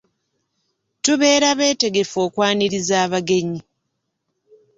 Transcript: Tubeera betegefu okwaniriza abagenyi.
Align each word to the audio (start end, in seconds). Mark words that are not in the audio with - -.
Tubeera 1.03 1.49
betegefu 1.59 2.17
okwaniriza 2.25 2.95
abagenyi. 3.05 3.61